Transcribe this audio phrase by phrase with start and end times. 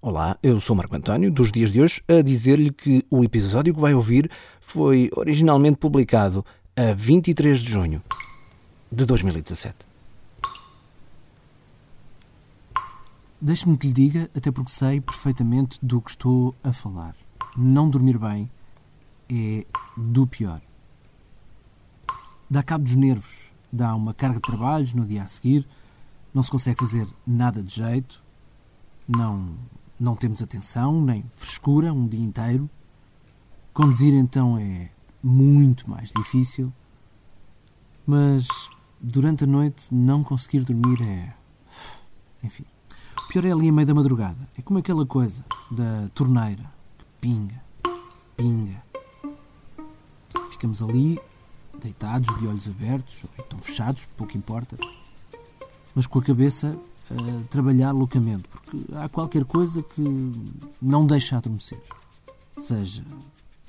[0.00, 3.80] Olá, eu sou Marco António, dos dias de hoje, a dizer-lhe que o episódio que
[3.80, 4.30] vai ouvir
[4.60, 6.46] foi originalmente publicado
[6.76, 8.00] a 23 de junho
[8.92, 9.74] de 2017.
[13.40, 17.16] Deixe-me que lhe diga, até porque sei perfeitamente do que estou a falar.
[17.56, 18.48] Não dormir bem
[19.28, 20.60] é do pior.
[22.48, 25.66] Dá cabo dos nervos, dá uma carga de trabalhos no dia a seguir,
[26.32, 28.22] não se consegue fazer nada de jeito,
[29.08, 29.56] não
[29.98, 32.68] não temos atenção nem frescura um dia inteiro.
[33.72, 34.90] Conduzir então é
[35.22, 36.72] muito mais difícil.
[38.06, 38.46] Mas
[39.00, 41.34] durante a noite não conseguir dormir é.
[42.42, 42.64] Enfim.
[43.24, 44.48] O pior é ali a meio da madrugada.
[44.56, 46.64] É como aquela coisa da torneira
[46.96, 47.62] que pinga,
[48.36, 48.82] pinga.
[50.50, 51.20] Ficamos ali,
[51.80, 54.76] deitados, de olhos abertos, ou então fechados, pouco importa,
[55.94, 56.78] mas com a cabeça
[57.10, 60.32] a trabalhar loucamente, porque há qualquer coisa que
[60.80, 61.80] não deixa adormecer.
[62.58, 63.04] Seja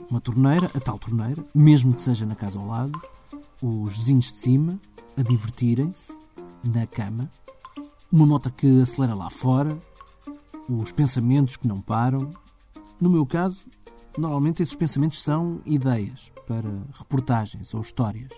[0.10, 3.00] uma torneira, a tal torneira, mesmo que seja na casa ao lado,
[3.62, 4.80] os vizinhos de cima
[5.18, 6.14] a divertirem-se
[6.64, 7.30] na cama,
[8.12, 9.78] uma moto que acelera lá fora,
[10.68, 12.32] os pensamentos que não param.
[13.00, 13.66] No meu caso,
[14.18, 18.32] normalmente esses pensamentos são ideias para reportagens ou histórias.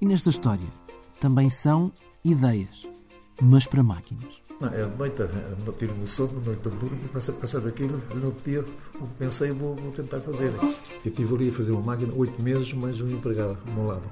[0.00, 0.68] E nesta história
[1.20, 1.92] também são
[2.24, 2.86] ideias
[3.42, 4.40] mas para máquinas.
[4.60, 5.16] Não, é de noite,
[5.66, 8.64] não tiro o sono, de noite não durmo, começo a pensar daquilo, no outro dia
[9.18, 10.52] pensei vou, vou tentar fazer.
[11.04, 14.08] Eu estive ali a fazer uma máquina oito meses, mais um empregado ao meu lado.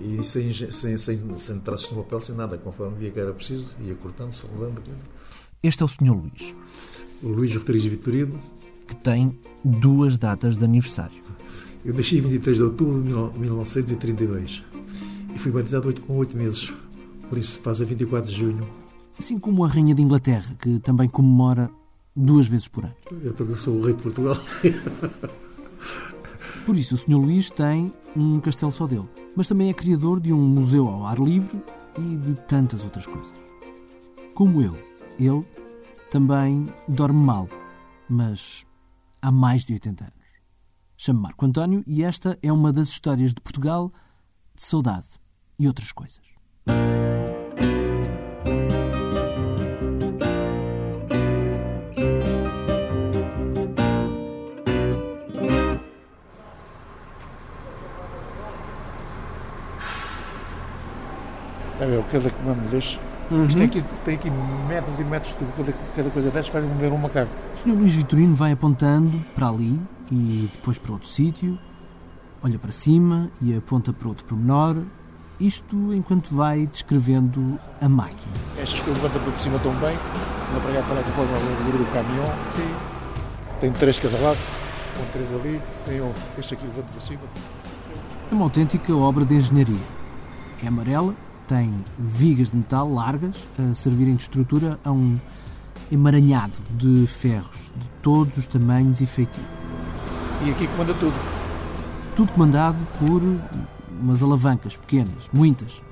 [0.00, 3.72] E sem, sem, sem, sem traços no papel, sem nada, conforme via que era preciso,
[3.80, 5.02] ia cortando, soldando coisa.
[5.60, 6.12] Este é o Sr.
[6.12, 6.54] Luís.
[7.22, 8.38] O Luís Rodrigues Vitorino.
[8.86, 11.22] Que tem duas datas de aniversário.
[11.84, 14.62] Eu nasci em 23 de outubro de 1932
[15.34, 16.72] e fui batizado com oito meses
[17.34, 18.68] por isso faz a 24 de junho.
[19.18, 21.68] Assim como a Rainha de Inglaterra, que também comemora
[22.14, 22.94] duas vezes por ano.
[23.10, 24.36] Eu sou o rei de Portugal.
[26.64, 27.16] Por isso, o Sr.
[27.16, 31.18] Luís tem um castelo só dele, mas também é criador de um museu ao ar
[31.18, 31.60] livre
[31.98, 33.34] e de tantas outras coisas.
[34.32, 34.78] Como eu,
[35.18, 35.44] ele
[36.10, 37.48] também dorme mal,
[38.08, 38.64] mas
[39.20, 40.14] há mais de 80 anos.
[40.96, 43.92] Chamo Marco António e esta é uma das histórias de Portugal
[44.54, 45.08] de saudade
[45.58, 46.33] e outras coisas.
[62.08, 62.98] É cada comando deste.
[63.30, 63.46] Uhum.
[63.46, 64.30] Isto tem aqui, tem aqui
[64.68, 65.52] metros e metros de tudo.
[65.56, 67.30] Cada, cada coisa destas faz mover um macaco.
[67.54, 67.74] O Sr.
[67.74, 69.80] Luís Vitorino vai apontando para ali
[70.12, 71.58] e depois para outro sítio,
[72.42, 74.76] olha para cima e aponta para outro pormenor.
[75.40, 78.32] Isto enquanto vai descrevendo a máquina.
[78.56, 79.96] Estas que eu levanto para cima estão bem.
[80.50, 82.26] Anda para para lá depois ao do caminhão.
[82.54, 82.74] Sim.
[83.60, 84.38] Tem três cada lado.
[84.96, 85.60] Com três ali.
[85.86, 86.00] Tem
[86.38, 87.20] este aqui levanta para cima.
[88.30, 89.80] É uma autêntica obra de engenharia.
[90.62, 91.14] É amarela,
[91.48, 95.18] tem vigas de metal largas a servirem de estrutura a um
[95.90, 99.44] emaranhado de ferros de todos os tamanhos e feitios.
[100.44, 101.14] E aqui comanda tudo?
[102.16, 103.22] Tudo comandado por
[104.00, 105.82] umas alavancas pequenas, muitas,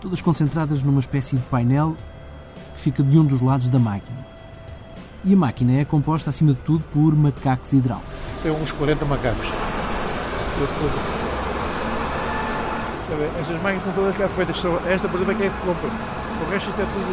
[0.00, 1.96] todas concentradas numa espécie de painel
[2.74, 4.26] que fica de um dos lados da máquina.
[5.24, 8.14] E a máquina é composta, acima de tudo, por macacos hidráulicos.
[8.42, 9.46] Tem uns 40 macacos.
[13.08, 14.56] Estas máquinas são todas cá feitas.
[14.86, 15.88] Esta, por exemplo, é que é que compra.
[15.88, 17.12] O resto isto é tudo.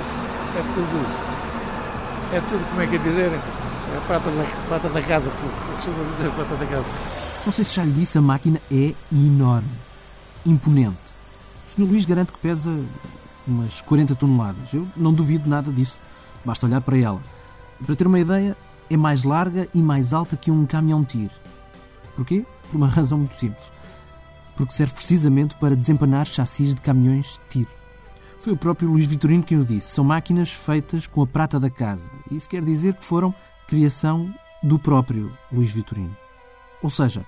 [0.58, 1.34] É tudo.
[2.34, 3.31] É tudo, como é que é dizer?
[3.31, 6.86] É prata da, prata da casa, costuma dizer, prata da casa.
[7.46, 9.70] Não sei se já lhe disse, a máquina é enorme.
[10.44, 10.98] Imponente.
[11.68, 11.84] O Sr.
[11.84, 12.72] Luís garante que pesa
[13.48, 14.74] umas 40 toneladas.
[14.74, 15.96] Eu não duvido nada disso.
[16.44, 17.22] Basta olhar para ela.
[17.86, 18.58] Para ter uma ideia,
[18.90, 21.34] é mais larga e mais alta que um caminhão-tiro.
[22.16, 22.44] Porquê?
[22.72, 23.83] Por uma razão muito simples
[24.56, 27.69] porque serve precisamente para desempanar chassis de caminhões de tiro.
[28.40, 29.91] Foi o próprio Luís Vitorino quem o disse.
[29.91, 32.09] São máquinas feitas com a prata da casa.
[32.30, 33.34] Isso quer dizer que foram
[33.68, 36.16] criação do próprio Luís Vitorino.
[36.81, 37.25] Ou seja,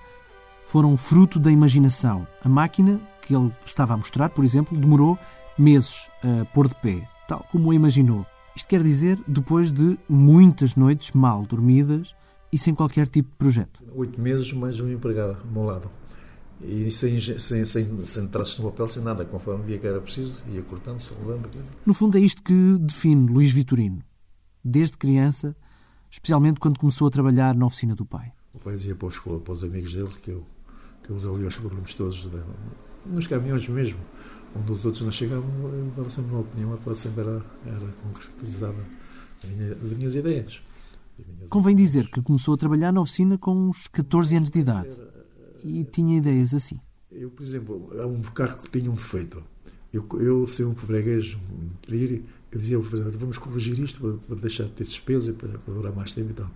[0.66, 2.26] foram fruto da imaginação.
[2.44, 5.18] A máquina que ele estava a mostrar, por exemplo, demorou
[5.58, 8.26] meses a pôr de pé, tal como o imaginou.
[8.54, 12.14] Isto quer dizer depois de muitas noites mal dormidas
[12.52, 13.82] e sem qualquer tipo de projeto.
[13.94, 15.90] Oito meses mais um empregado ao meu lado
[16.60, 20.40] e sem, sem, sem, sem traços no papel, sem nada, conforme via que era preciso,
[20.50, 21.00] ia cortando,
[21.52, 21.70] coisa.
[21.84, 24.02] No fundo é isto que define Luís Vitorino,
[24.64, 25.54] desde criança,
[26.10, 28.32] especialmente quando começou a trabalhar na oficina do pai.
[28.54, 30.46] O pai dizia para, os, para os amigos dele que eu,
[31.02, 32.26] que eu ali aos problemas todos,
[33.04, 34.00] nos caminhões mesmo,
[34.58, 37.92] onde os outros não chegavam, eu dava sempre uma opinião, a coisa sempre era, era
[38.02, 38.78] concretizada
[39.84, 40.62] as minhas ideias.
[41.50, 44.90] Convém dizer que começou a trabalhar na oficina com uns 14 anos de idade
[45.64, 46.78] e tinha ideias assim.
[47.10, 49.42] Eu, por exemplo, há um carro que tinha um defeito.
[49.92, 54.64] Eu, eu se um freguês me pedir, eu dizia, vamos corrigir isto para, para deixar
[54.64, 56.50] de ter despesa, para, para durar mais tempo e tal.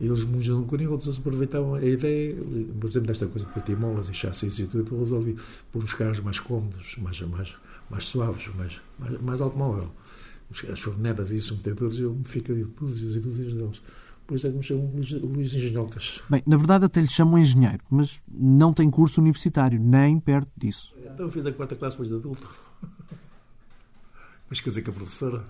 [0.00, 2.36] E eles mudam um bocadinho, outros aproveitavam a ideia,
[2.80, 5.36] por exemplo, desta coisa para molas e chassis e tudo, eu resolvi
[5.72, 7.54] pôr os carros mais cômodos, mais, mais,
[7.90, 9.90] mais suaves, mais, mais, mais automóvel.
[10.72, 13.82] As fornetas e os metedores, eu me fico dúzias e dúzias deles.
[14.28, 16.22] Por isso é que me chamam Luís, Luís Engenhocas.
[16.28, 20.94] Bem, na verdade até lhe chamam engenheiro, mas não tem curso universitário, nem perto disso.
[21.02, 22.46] Então eu fiz a quarta classe depois de adulto.
[24.50, 25.42] Mas casei com a professora.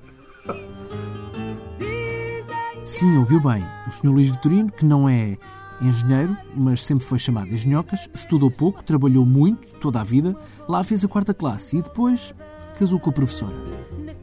[2.86, 3.64] Sim, ouviu bem.
[3.88, 4.10] O Sr.
[4.10, 5.36] Luís Vitorino, que não é
[5.82, 10.36] engenheiro, mas sempre foi chamado engenhocas, estudou pouco, trabalhou muito, toda a vida,
[10.68, 12.32] lá fez a quarta classe e depois
[12.78, 13.56] casou com a professora.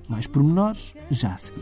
[0.08, 1.62] Mais pormenores, já a seguir.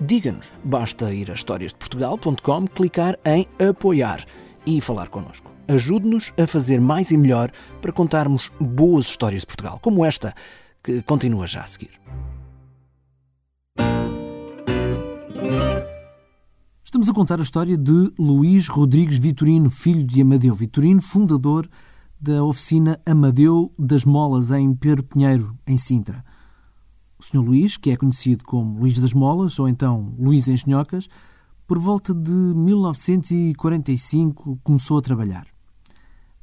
[0.00, 0.52] diga-nos.
[0.64, 4.24] Basta ir a historiasdeportugal.com, clicar em apoiar
[4.66, 5.50] e falar connosco.
[5.68, 7.50] Ajude-nos a fazer mais e melhor
[7.80, 10.34] para contarmos boas histórias de Portugal, como esta,
[10.82, 12.00] que continua já a seguir.
[16.84, 21.68] Estamos a contar a história de Luís Rodrigues Vitorino, filho de Amadeu Vitorino, fundador
[22.18, 26.24] da oficina Amadeu das Molas em Pedro Pinheiro, em Sintra.
[27.18, 27.38] O Sr.
[27.38, 31.08] Luís, que é conhecido como Luís das Molas ou então Luís Engenhocas,
[31.66, 35.46] por volta de 1945 começou a trabalhar.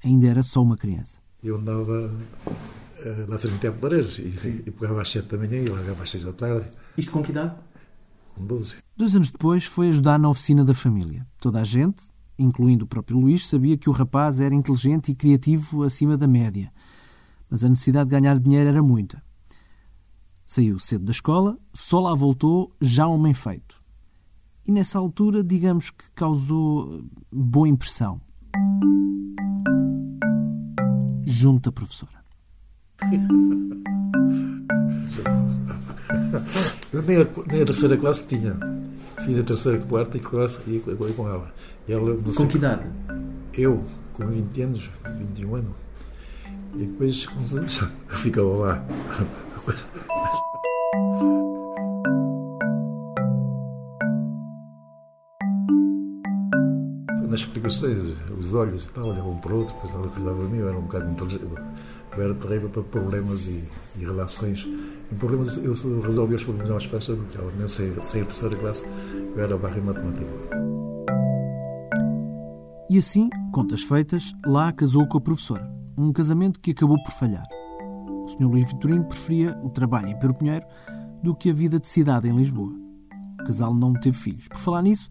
[0.04, 1.18] Ainda era só uma criança.
[1.42, 5.70] Eu andava uh, na Serventia de Lareiros e, e pegava às 7 da manhã e
[5.70, 6.68] largava às 6 da tarde.
[6.98, 7.56] Isto com que idade?
[8.36, 8.80] Com 12.
[8.98, 11.25] Dois anos depois foi ajudar na oficina da família.
[11.40, 12.04] Toda a gente,
[12.38, 16.70] incluindo o próprio Luís, sabia que o rapaz era inteligente e criativo acima da média.
[17.50, 19.24] Mas a necessidade de ganhar dinheiro era muita.
[20.54, 23.82] Saiu cedo da escola, só lá voltou já homem feito.
[24.68, 28.22] E nessa altura, digamos que causou boa impressão.
[31.26, 32.24] Junto à professora.
[36.94, 38.56] Eu nem a, nem a terceira classe tinha.
[39.26, 41.52] Fiz a terceira, quarta e classe e com ela.
[41.90, 42.84] Ela com que idade?
[43.56, 43.84] Eu,
[44.14, 45.74] com 20 anos, 21 anos.
[46.76, 47.26] E depois
[48.22, 48.86] ficava lá.
[57.28, 60.57] Nas explicações, os olhos e tal, olhavam para o outro, depois ela cuidava de mim,
[60.60, 61.45] eu era um bocado inteligente.
[62.16, 63.68] Eu era terrível para problemas e,
[63.98, 64.68] e relações.
[65.12, 67.51] Em problemas, eu resolvi os problemas mais fácil do que ela.
[67.54, 68.86] Mesmo sem a terceira classe,
[69.36, 70.30] eu era barra em matemática.
[72.88, 75.68] E assim, contas feitas, lá casou com a professora.
[75.98, 77.48] Um casamento que acabou por falhar.
[78.24, 78.46] O Sr.
[78.48, 80.66] Luís Vitorino preferia o trabalho em Pedro Pinheiro
[81.22, 82.74] do que a vida de cidade em Lisboa.
[83.42, 84.48] O casal não teve filhos.
[84.48, 85.10] Por falar nisso,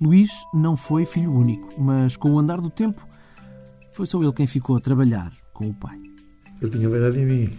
[0.00, 3.06] Luís não foi filho único, mas com o andar do tempo,
[3.92, 5.98] foi só ele quem ficou a trabalhar com o pai.
[6.60, 7.52] Ele tinha verdade em mim.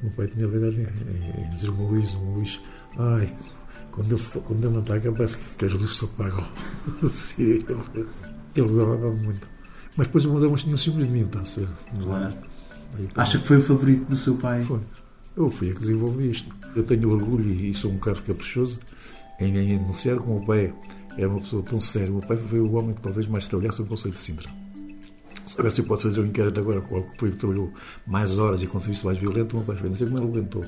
[0.00, 2.60] O meu pai tinha verdade em, em dizer o Luís, o Luís,
[2.98, 3.28] ai,
[3.92, 6.44] quando ele, quando ele não parece que as luzes se apagam.
[7.08, 8.08] Sim, ele,
[8.54, 9.48] ele gostava muito.
[9.96, 11.68] Mas depois o Deus tinha ciúmes de mim, está a ser.
[12.02, 12.34] Claro.
[13.16, 14.62] Acha que foi o favorito do seu pai?
[14.62, 14.80] Foi.
[15.36, 16.54] Eu fui a que desenvolvi isto.
[16.74, 18.80] Eu tenho orgulho e sou um cara caprichoso
[19.38, 20.72] em, em anunciar que o meu pai
[21.16, 22.10] era uma pessoa tão séria.
[22.10, 24.50] O meu pai foi o homem que talvez mais trabalhasse no Conselho de Sintra.
[25.54, 27.72] Agora, se eu posso fazer um inquérito agora, qual foi o que trabalhou
[28.06, 29.88] mais horas e conseguiu mais violento, o meu pai foi.
[29.88, 30.64] Não sei como ele aguentou.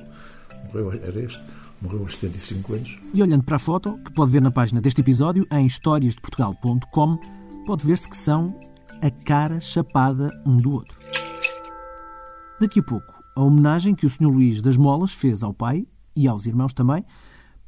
[0.66, 1.40] Morreu, era este.
[1.80, 2.98] Morreu aos 75 anos.
[3.12, 7.18] E olhando para a foto, que pode ver na página deste episódio, em historiasdeportugal.com,
[7.66, 8.58] pode ver-se que são
[9.02, 11.01] a cara chapada um do outro.
[12.62, 14.28] Daqui a pouco, a homenagem que o Sr.
[14.28, 17.04] Luís das Molas fez ao pai e aos irmãos também.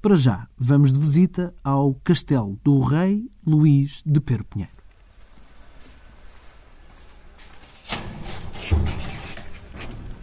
[0.00, 4.46] Para já, vamos de visita ao castelo do rei Luís de Pero.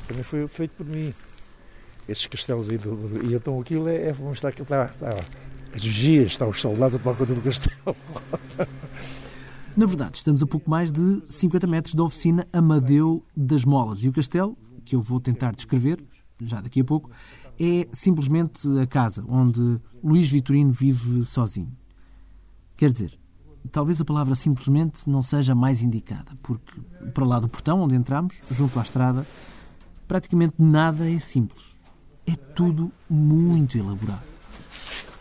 [0.07, 1.13] Também foi feito por mim.
[2.07, 5.25] Estes castelos aí do, do, e então aquilo é, é estar está, está,
[5.75, 7.93] as vigias, está os soldados a tomar conta do castelo.
[9.75, 14.03] Na verdade, estamos a pouco mais de 50 metros da oficina Amadeu das Molas.
[14.03, 16.03] E o castelo, que eu vou tentar descrever,
[16.41, 17.09] já daqui a pouco,
[17.57, 21.71] é simplesmente a casa onde Luís Vitorino vive sozinho.
[22.75, 23.17] Quer dizer,
[23.71, 26.81] talvez a palavra simplesmente não seja mais indicada, porque
[27.13, 29.25] para lá do portão onde entramos, junto à estrada,
[30.05, 31.77] praticamente nada é simples.
[32.27, 34.23] É tudo muito elaborado.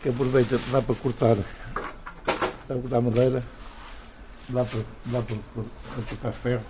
[0.07, 1.37] Aproveita, dá para cortar,
[2.67, 3.43] cortar madeira,
[4.49, 6.63] dá para, dá para, para cortar ferro,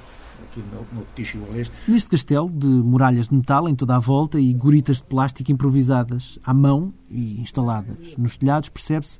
[0.43, 1.73] aqui no, no leste.
[1.87, 6.39] Neste castelo, de muralhas de metal em toda a volta e guritas de plástico improvisadas
[6.43, 9.19] à mão e instaladas nos telhados, percebe-se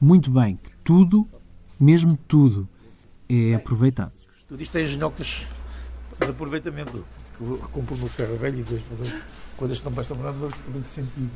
[0.00, 1.26] muito bem que tudo,
[1.78, 2.68] mesmo tudo,
[3.28, 4.12] é aproveitado.
[4.48, 5.46] Tudo isto é engenhocas
[6.20, 7.04] de aproveitamento.
[7.72, 9.12] Compro no ferro velho e depois
[9.56, 11.30] coisas que não bastam nada, não sentido.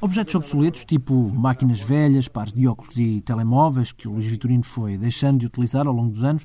[0.00, 4.96] Objetos obsoletos, tipo máquinas velhas, pares de óculos e telemóveis, que o Luís Vitorino foi
[4.96, 6.44] deixando de utilizar ao longo dos anos,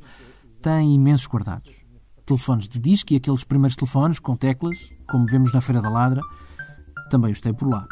[0.62, 1.74] têm imensos guardados.
[2.26, 6.22] Telefones de disco e aqueles primeiros telefones com teclas, como vemos na Feira da Ladra,
[7.10, 7.88] também os tem por lá.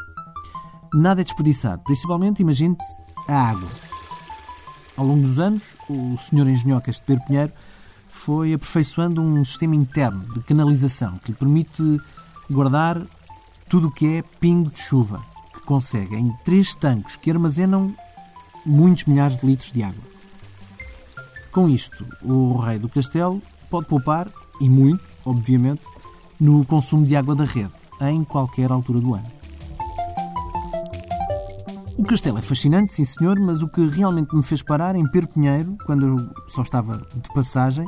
[0.94, 2.86] Nada é desperdiçado, principalmente, imagine-te,
[3.28, 3.70] a água.
[4.96, 6.48] Ao longo dos anos, o Sr.
[6.48, 7.54] Engenhocas de Pedro Pinheiro
[8.08, 12.02] foi aperfeiçoando um sistema interno de canalização que lhe permite
[12.50, 13.06] guardar
[13.70, 15.22] tudo o que é pingo de chuva,
[15.54, 17.94] que consegue em três tanques que armazenam
[18.66, 20.04] muitos milhares de litros de água.
[21.52, 24.28] Com isto, o rei do castelo pode poupar,
[24.60, 25.82] e muito, obviamente,
[26.40, 27.72] no consumo de água da rede,
[28.02, 29.38] em qualquer altura do ano.
[31.98, 35.30] O castelo é fascinante, sim senhor, mas o que realmente me fez parar em Pedro
[35.30, 37.88] Pinheiro, quando eu só estava de passagem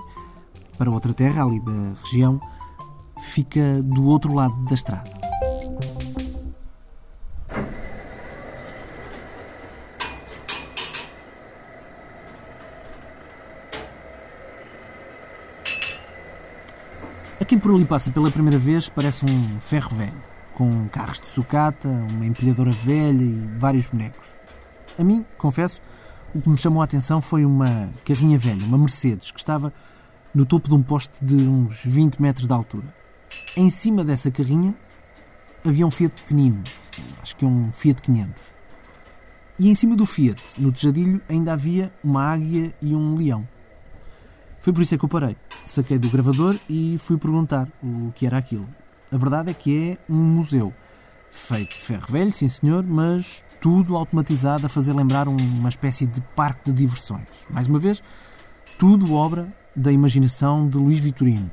[0.78, 2.42] para outra terra, ali da região,
[3.22, 5.19] fica do outro lado da estrada.
[17.50, 21.88] Quem por ali passa pela primeira vez parece um ferro velho, com carros de sucata,
[21.88, 24.27] uma empilhadora velha e vários bonecos.
[25.00, 25.82] A mim, confesso,
[26.36, 29.74] o que me chamou a atenção foi uma carrinha velha, uma Mercedes, que estava
[30.32, 32.94] no topo de um poste de uns 20 metros de altura.
[33.58, 34.75] Em cima dessa carrinha
[35.65, 36.62] havia um Fiat pequenino,
[37.20, 38.44] acho que um Fiat 500.
[39.58, 43.48] E em cima do Fiat, no tejadilho, ainda havia uma águia e um leão.
[44.60, 45.36] Foi por isso é que eu parei.
[45.70, 48.68] Saquei do gravador e fui perguntar o que era aquilo.
[49.12, 50.74] A verdade é que é um museu.
[51.30, 56.22] Feito de ferro velho, sim senhor, mas tudo automatizado a fazer lembrar uma espécie de
[56.36, 57.28] parque de diversões.
[57.48, 58.02] Mais uma vez,
[58.80, 61.52] tudo obra da imaginação de Luís Vitorino.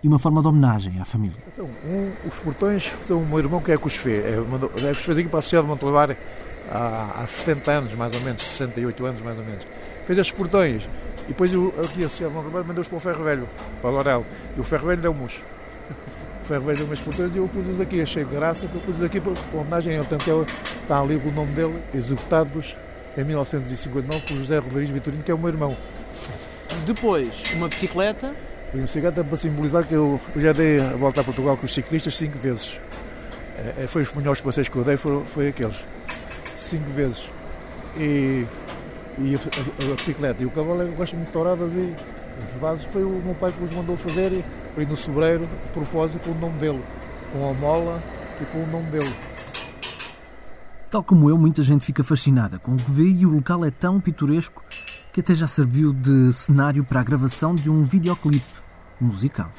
[0.00, 1.42] E uma forma de homenagem à família.
[1.52, 4.18] Então, um, os portões são o meu irmão que é Cusfê.
[4.18, 4.38] É,
[4.84, 6.16] é Cusfê daqui para a Sociedade de Montelar
[6.70, 9.66] há, há 70 anos, mais ou menos, 68 anos, mais ou menos.
[10.06, 10.88] Fez estes portões
[11.32, 13.48] depois eu, aqui a Sociedade de Montelar mandou-os para o Ferro Velho,
[13.80, 14.26] para o Lorel.
[14.54, 15.40] E o Ferro Velho deu-me-os.
[16.42, 19.32] O Ferro Velho deu-me e eu pus-os aqui, achei graça, que eu pus-os aqui para
[19.54, 20.44] homenagem ao tanto que ele
[20.82, 22.76] está ali o nome dele, executados
[23.16, 25.76] em 1959 por José Rodrigues Vitorino, que é o meu irmão.
[26.84, 28.34] Depois, uma bicicleta.
[28.74, 31.64] E um bicicleta para simbolizar que eu eu já dei a volta a Portugal com
[31.64, 32.76] os ciclistas cinco vezes.
[33.56, 35.76] É, é, foi os melhores passeios que eu dei, foi, foi aqueles.
[36.56, 37.22] Cinco vezes.
[37.96, 38.44] E,
[39.18, 41.94] e a, bicicleta e o cavalo eu gosto muito de touradas e
[42.54, 45.68] os vasos foi o meu pai que os mandou fazer e foi no sobreiro, de
[45.72, 46.82] propósito, com o nome dele.
[47.32, 48.02] Com a mola
[48.40, 49.12] e com o nome dele.
[50.90, 53.70] Tal como eu, muita gente fica fascinada com o que vê e o local é
[53.70, 54.62] tão pitoresco
[55.12, 58.42] que até já serviu de cenário para a gravação de um videoclipe
[59.00, 59.50] musical.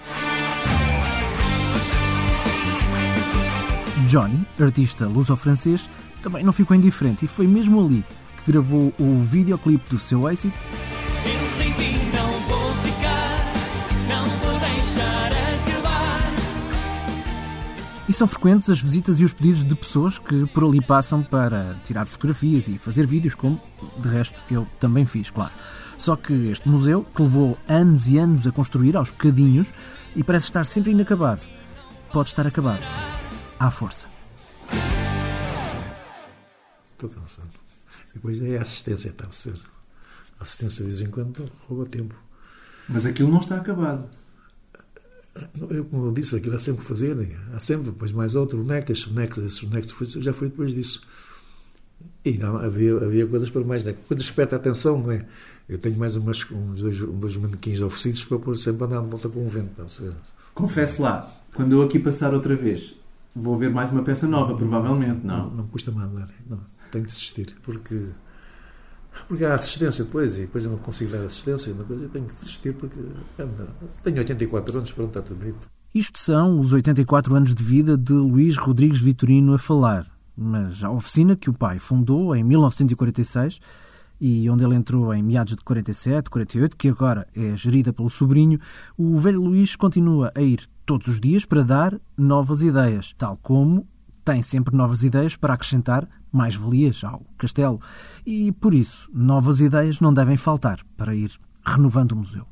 [4.08, 5.90] Johnny, artista luso-francês,
[6.22, 8.04] também não ficou indiferente e foi mesmo ali
[8.44, 10.54] que gravou o videoclipe do seu êxito
[11.26, 13.54] Eu sem ti não vou ficar,
[14.08, 16.32] não vou deixar acabar.
[18.08, 21.76] E são frequentes as visitas e os pedidos de pessoas que por ali passam para
[21.86, 23.60] tirar fotografias e fazer vídeos, como
[23.98, 25.54] de resto eu também fiz, claro.
[25.98, 29.74] Só que este museu, que levou anos e anos a construir aos bocadinhos
[30.16, 31.42] e parece estar sempre inacabado,
[32.12, 32.84] pode estar acabado.
[33.58, 34.06] À força.
[36.92, 37.63] Estou cansado.
[38.14, 39.60] Depois é a assistência, está a perceber?
[40.40, 42.16] A assistência de vez em quando rouba tempo.
[42.90, 44.06] Mas aquilo não está acabado.
[45.70, 47.38] Eu, como eu disse, aquilo há sempre que fazer.
[47.54, 51.02] Há sempre, depois mais outro, esses bonecos foi- já foi depois disso.
[52.24, 53.94] E não, havia, havia coisas para mais, né?
[54.08, 55.26] que despertam a atenção, não é?
[55.68, 59.02] Eu tenho mais umas, uns dois, uns dois manequins oferecidos para pôr sempre a andar
[59.02, 60.16] de volta com o vento, está a perceber?
[60.54, 62.96] Confesso lá, quando eu aqui passar outra vez,
[63.36, 65.50] vou ver mais uma peça nova, provavelmente, não?
[65.50, 66.60] Não custa-me andar, não.
[66.94, 68.06] Tenho de desistir, porque,
[69.28, 72.28] porque há assistência depois, e depois eu não consigo dar assistência, uma coisa, eu tenho
[72.28, 73.00] que desistir porque.
[74.04, 75.68] Tenho 84 anos, pronto, está tudo bonito.
[75.92, 80.06] Isto são os 84 anos de vida de Luís Rodrigues Vitorino a falar,
[80.38, 83.60] mas a oficina que o pai fundou em 1946
[84.22, 88.60] e onde ele entrou em meados de 47, 48, que agora é gerida pelo sobrinho,
[88.96, 93.88] o velho Luís continua a ir todos os dias para dar novas ideias, tal como
[94.24, 97.80] tem sempre novas ideias para acrescentar mais valias ao castelo.
[98.26, 101.32] E por isso, novas ideias não devem faltar para ir
[101.66, 102.46] renovando o museu.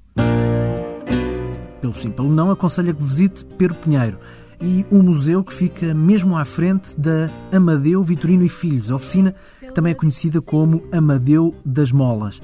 [1.80, 4.20] Pelo sim, pelo não, aconselho que visite Pero Pinheiro
[4.62, 9.74] e o museu que fica mesmo à frente da Amadeu Vitorino e Filhos, oficina que
[9.74, 12.40] também é conhecida como Amadeu das Molas,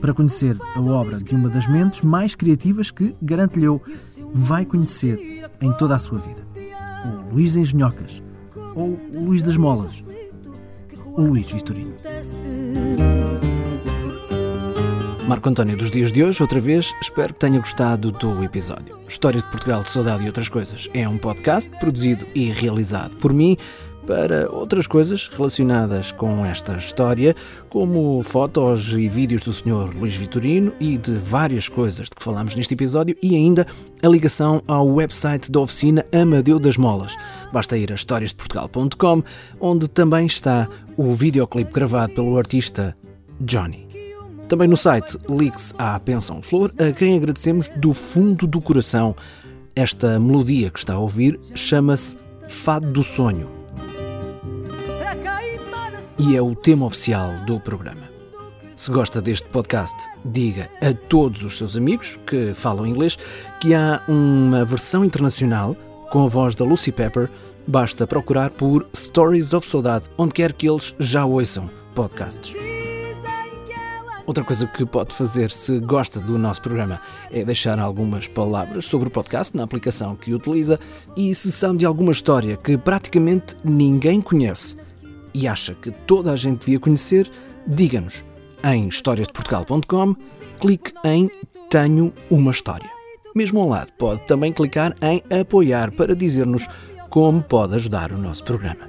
[0.00, 3.66] para conhecer a obra de uma das mentes mais criativas que, garanto-lhe
[4.32, 6.46] vai conhecer em toda a sua vida.
[7.04, 8.22] O Luís Engenhocas,
[8.74, 10.02] ou Luís das Molas,
[11.04, 11.94] o Luís Vitorino.
[15.26, 18.98] Marco António dos dias de hoje, outra vez, espero que tenha gostado do episódio.
[19.06, 23.34] Histórias de Portugal, de Saudade e outras coisas é um podcast produzido e realizado por
[23.34, 23.58] mim
[24.08, 27.36] para outras coisas relacionadas com esta história,
[27.68, 29.94] como fotos e vídeos do Sr.
[29.94, 33.66] Luís Vitorino e de várias coisas de que falamos neste episódio e ainda
[34.02, 37.14] a ligação ao website da oficina Amadeu das Molas.
[37.52, 39.22] Basta ir a historiasdeportugal.com,
[39.60, 42.96] onde também está o videoclipe gravado pelo artista
[43.38, 43.86] Johnny.
[44.48, 49.14] Também no site ligue-se à Pensão Flor, a quem agradecemos do fundo do coração.
[49.76, 52.16] Esta melodia que está a ouvir chama-se
[52.48, 53.57] Fado do Sonho
[56.18, 58.10] e é o tema oficial do programa.
[58.74, 63.16] Se gosta deste podcast, diga a todos os seus amigos que falam inglês
[63.60, 65.76] que há uma versão internacional
[66.10, 67.30] com a voz da Lucy Pepper.
[67.66, 72.54] Basta procurar por Stories of Saudade, onde quer que eles já ouçam podcasts.
[74.26, 79.08] Outra coisa que pode fazer se gosta do nosso programa é deixar algumas palavras sobre
[79.08, 80.78] o podcast na aplicação que utiliza
[81.16, 84.76] e se sabe de alguma história que praticamente ninguém conhece
[85.34, 87.30] e acha que toda a gente devia conhecer,
[87.66, 88.24] diga-nos
[88.64, 90.16] em historiasdeportugal.com,
[90.60, 91.30] clique em
[91.70, 92.90] Tenho uma História.
[93.34, 96.66] Mesmo ao lado, pode também clicar em Apoiar para dizer-nos
[97.08, 98.88] como pode ajudar o nosso programa.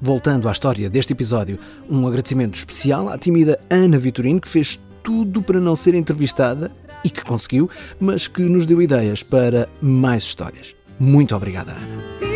[0.00, 5.42] Voltando à história deste episódio, um agradecimento especial à tímida Ana Vitorino, que fez tudo
[5.42, 6.70] para não ser entrevistada
[7.04, 10.74] e que conseguiu, mas que nos deu ideias para mais histórias.
[10.98, 12.29] Muito obrigada, Ana.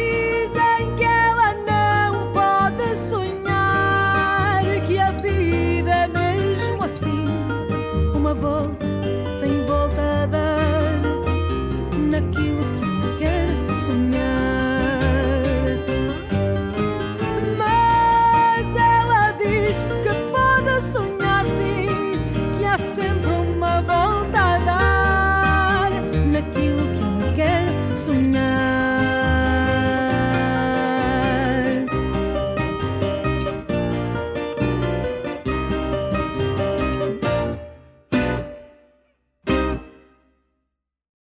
[8.35, 8.94] novel